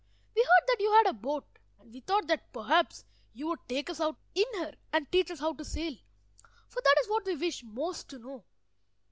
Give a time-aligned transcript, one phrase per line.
[0.35, 1.45] We heard that you had a boat,
[1.79, 5.39] and we thought that perhaps you would take us out in her, and teach us
[5.41, 5.93] how to sail,
[6.69, 8.43] for that is what we wish most to know."